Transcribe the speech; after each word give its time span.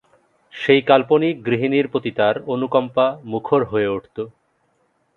সেই 0.53 0.81
কাল্পনিক 0.81 1.35
গৃহিণীর 1.45 1.85
প্রতি 1.87 2.11
তাঁর 2.11 2.35
অনুকম্পা 2.47 3.07
মুখর 3.23 3.61
হয়ে 3.65 3.89
উঠত। 3.89 4.17